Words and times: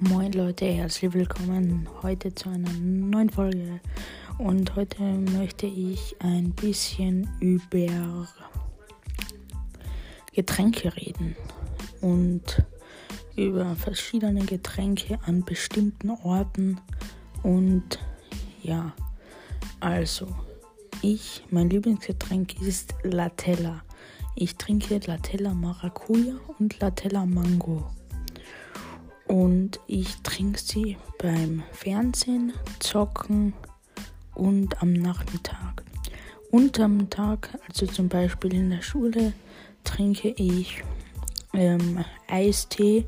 Moin 0.00 0.30
Leute, 0.30 0.64
herzlich 0.64 1.12
willkommen 1.12 1.88
heute 2.02 2.32
zu 2.32 2.48
einer 2.48 2.70
neuen 2.70 3.30
Folge. 3.30 3.80
Und 4.38 4.76
heute 4.76 5.02
möchte 5.02 5.66
ich 5.66 6.14
ein 6.20 6.52
bisschen 6.52 7.28
über 7.40 8.28
Getränke 10.32 10.94
reden 10.94 11.34
und 12.00 12.64
über 13.34 13.74
verschiedene 13.74 14.44
Getränke 14.44 15.18
an 15.26 15.44
bestimmten 15.44 16.10
Orten. 16.10 16.80
Und 17.42 17.98
ja, 18.62 18.92
also 19.80 20.28
ich, 21.02 21.42
mein 21.50 21.70
Lieblingsgetränk 21.70 22.62
ist 22.62 22.94
Latella. 23.02 23.82
Ich 24.36 24.54
trinke 24.54 25.00
Latella 25.04 25.54
Maracuja 25.54 26.34
und 26.60 26.78
Latella 26.78 27.26
Mango. 27.26 27.90
Und 29.28 29.78
ich 29.86 30.16
trinke 30.22 30.58
sie 30.58 30.96
beim 31.18 31.62
Fernsehen, 31.72 32.54
Zocken 32.80 33.52
und 34.34 34.82
am 34.82 34.94
Nachmittag. 34.94 35.84
Unterm 36.50 37.10
Tag, 37.10 37.50
also 37.68 37.86
zum 37.86 38.08
Beispiel 38.08 38.54
in 38.54 38.70
der 38.70 38.80
Schule, 38.80 39.34
trinke 39.84 40.30
ich 40.30 40.82
ähm, 41.52 42.04
Eistee, 42.26 43.04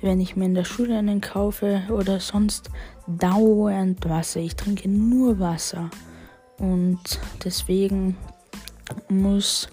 wenn 0.00 0.20
ich 0.20 0.36
mir 0.36 0.44
in 0.44 0.54
der 0.54 0.64
Schule 0.64 0.96
einen 0.96 1.20
kaufe 1.20 1.82
oder 1.90 2.20
sonst 2.20 2.70
dauernd 3.08 4.08
Wasser. 4.08 4.38
Ich 4.38 4.54
trinke 4.54 4.88
nur 4.88 5.40
Wasser. 5.40 5.90
Und 6.58 7.18
deswegen 7.44 8.16
muss, 9.08 9.68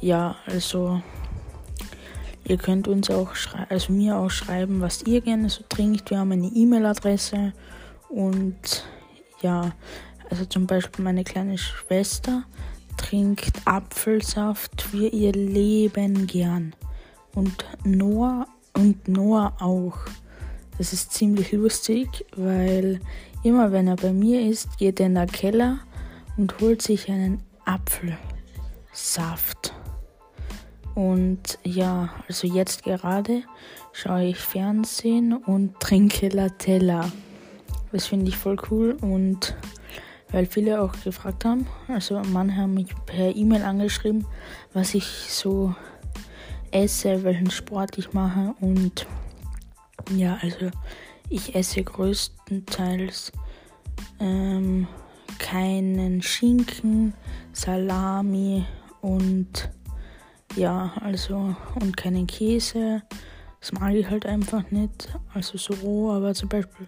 ja, 0.00 0.36
also 0.46 1.02
Ihr 2.46 2.58
könnt 2.58 2.88
uns 2.88 3.10
auch 3.10 3.30
also 3.70 3.92
mir 3.92 4.16
auch 4.16 4.30
schreiben, 4.30 4.80
was 4.80 5.02
ihr 5.02 5.20
gerne 5.22 5.48
so 5.48 5.64
trinkt. 5.68 6.10
Wir 6.10 6.18
haben 6.18 6.32
eine 6.32 6.48
E-Mail-Adresse 6.48 7.52
und 8.10 8.84
ja, 9.40 9.72
also 10.30 10.44
zum 10.44 10.66
Beispiel 10.66 11.04
meine 11.04 11.24
kleine 11.24 11.56
Schwester 11.58 12.44
trinkt 12.96 13.62
Apfelsaft 13.64 14.82
für 14.82 15.08
ihr 15.08 15.32
Leben 15.32 16.26
gern. 16.26 16.74
Und 17.34 17.64
Noah 17.84 18.46
und 18.74 19.08
Noah 19.08 19.54
auch. 19.60 19.98
Das 20.78 20.92
ist 20.92 21.12
ziemlich 21.12 21.52
lustig, 21.52 22.24
weil 22.36 23.00
immer 23.42 23.72
wenn 23.72 23.88
er 23.88 23.96
bei 23.96 24.12
mir 24.12 24.48
ist, 24.48 24.78
geht 24.78 25.00
er 25.00 25.06
in 25.06 25.14
den 25.14 25.26
Keller 25.28 25.78
und 26.36 26.60
holt 26.60 26.82
sich 26.82 27.08
einen 27.10 27.42
Apfelsaft. 27.64 28.14
Und 30.94 31.58
ja, 31.64 32.10
also 32.28 32.46
jetzt 32.46 32.84
gerade 32.84 33.42
schaue 33.92 34.26
ich 34.26 34.38
Fernsehen 34.38 35.32
und 35.32 35.80
trinke 35.80 36.28
Latella. 36.28 37.10
Das 37.92 38.06
finde 38.06 38.28
ich 38.28 38.36
voll 38.36 38.56
cool 38.70 38.96
und 39.00 39.56
weil 40.30 40.46
viele 40.46 40.82
auch 40.82 40.92
gefragt 41.04 41.44
haben, 41.44 41.66
also 41.86 42.20
manche 42.32 42.56
haben 42.56 42.74
mich 42.74 42.88
per 43.06 43.36
E-Mail 43.36 43.62
angeschrieben, 43.62 44.26
was 44.72 44.94
ich 44.94 45.04
so 45.04 45.74
esse, 46.72 47.22
welchen 47.22 47.52
Sport 47.52 47.98
ich 47.98 48.12
mache 48.12 48.52
und 48.60 49.06
ja, 50.10 50.36
also 50.42 50.70
ich 51.28 51.54
esse 51.54 51.84
größtenteils 51.84 53.30
ähm, 54.18 54.88
keinen 55.38 56.20
Schinken, 56.20 57.14
Salami 57.52 58.64
und 59.00 59.70
ja, 60.56 60.92
also 61.00 61.54
und 61.80 61.96
keinen 61.96 62.26
Käse. 62.26 63.02
Das 63.60 63.72
mag 63.72 63.94
ich 63.94 64.08
halt 64.08 64.26
einfach 64.26 64.70
nicht. 64.70 65.08
Also 65.32 65.58
so 65.58 65.74
roh, 65.82 66.12
aber 66.12 66.34
zum 66.34 66.48
Beispiel 66.48 66.86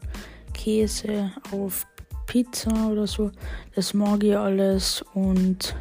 Käse 0.52 1.32
auf 1.52 1.86
Pizza 2.26 2.88
oder 2.90 3.06
so, 3.06 3.30
das 3.74 3.94
mag 3.94 4.22
ich 4.22 4.36
alles. 4.36 5.04
Und 5.14 5.74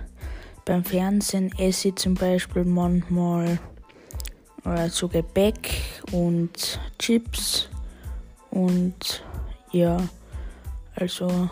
beim 0.63 0.83
Fernsehen 0.83 1.51
esse 1.57 1.89
ich 1.89 1.95
zum 1.95 2.13
Beispiel 2.13 2.63
manchmal 2.63 3.59
äh, 4.63 4.89
so 4.89 5.07
Gebäck 5.07 6.01
und 6.11 6.79
Chips. 6.97 7.69
Und 8.51 9.23
ja, 9.71 9.97
also 10.95 11.49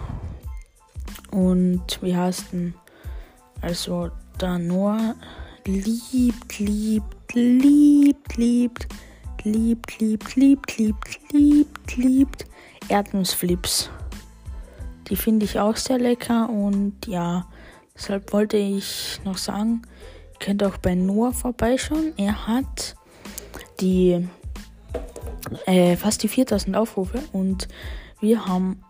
und 1.32 2.00
wie 2.02 2.16
heißt 2.16 2.54
denn? 2.54 2.76
Also 3.62 4.12
da 4.38 4.60
nur 4.60 5.16
liebt, 5.68 6.60
liebt, 6.60 7.34
liebt, 7.34 8.36
liebt, 8.36 8.88
liebt, 9.44 10.00
liebt, 10.00 10.36
liebt, 10.36 10.78
liebt, 10.78 11.32
liebt, 11.32 11.98
liebt 11.98 12.46
Erdnussflips. 12.90 13.90
Die 15.08 15.16
finde 15.16 15.46
ich 15.46 15.60
auch 15.60 15.76
sehr 15.76 16.00
lecker 16.00 16.50
und 16.50 17.08
ja, 17.08 17.48
deshalb 17.96 18.32
wollte 18.34 18.58
ich 18.58 19.20
noch 19.26 19.38
sagen, 19.38 19.82
ihr 20.34 20.40
könnt 20.40 20.64
auch 20.64 20.78
bei 20.78 20.96
Noah 20.96 21.34
vorbeischauen. 21.34 22.14
Er 22.18 22.48
hat 22.48 22.96
die 23.80 24.28
äh, 25.66 25.96
fast 25.98 26.24
die 26.24 26.28
4000 26.28 26.76
Aufrufe 26.76 27.22
und 27.34 27.68
wir 28.20 28.46
haben 28.46 28.82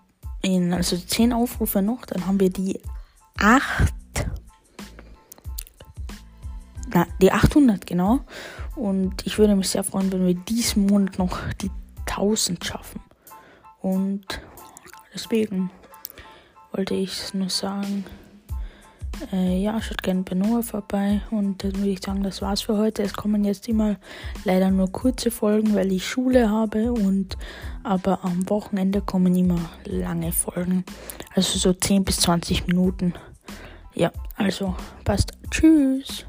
in 0.42 0.74
also 0.74 0.98
10 0.98 1.34
Aufrufe 1.34 1.82
noch, 1.82 2.06
dann 2.06 2.28
haben 2.28 2.40
wir 2.40 2.50
die 2.50 2.80
8 3.40 3.94
na, 6.92 7.08
die 7.22 7.32
800 7.32 7.86
genau. 7.86 8.22
Und 8.76 9.26
ich 9.26 9.38
würde 9.38 9.56
mich 9.56 9.70
sehr 9.70 9.84
freuen, 9.84 10.12
wenn 10.12 10.26
wir 10.26 10.34
diesen 10.34 10.88
Monat 10.88 11.18
noch 11.20 11.40
die 11.62 11.72
1000 12.08 12.64
schaffen. 12.64 13.02
Und 13.82 14.26
deswegen 15.14 15.70
wollte 16.72 16.96
ich 16.96 17.34
nur 17.34 17.50
sagen, 17.50 18.06
äh, 19.32 19.62
ja, 19.62 19.80
schaut 19.82 20.02
gerne 20.02 20.24
bei 20.24 20.36
Noah 20.36 20.64
vorbei. 20.64 21.22
Und 21.32 21.64
dann 21.64 21.76
würde 21.78 21.90
ich 21.90 22.04
sagen, 22.04 22.24
das 22.24 22.42
war's 22.42 22.62
für 22.62 22.78
heute. 22.78 23.04
Es 23.04 23.14
kommen 23.14 23.44
jetzt 23.44 23.68
immer 23.68 23.98
leider 24.44 24.72
nur 24.72 24.92
kurze 24.92 25.32
Folgen, 25.32 25.76
weil 25.76 25.92
ich 25.92 26.08
Schule 26.08 26.50
habe. 26.50 26.92
Und 26.92 27.38
aber 27.84 28.24
am 28.24 28.50
Wochenende 28.50 29.02
kommen 29.02 29.36
immer 29.36 29.60
lange 29.86 30.32
Folgen. 30.32 30.84
Also 31.36 31.60
so 31.60 31.74
10 31.74 32.04
bis 32.04 32.18
20 32.22 32.68
Minuten. 32.68 33.14
Ja, 33.94 34.12
also 34.36 34.76
passt. 35.04 35.34
Tschüss. 35.52 36.26